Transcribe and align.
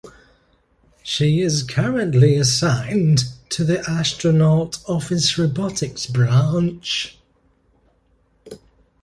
She 1.03 1.41
is 1.41 1.61
currently 1.61 2.35
assigned 2.35 3.25
to 3.49 3.63
the 3.63 3.87
Astronaut 3.87 4.79
Office 4.89 5.37
Robotics 5.37 6.07
Branch. 6.07 7.19